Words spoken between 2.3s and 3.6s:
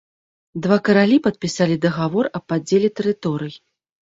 аб падзеле тэрыторый.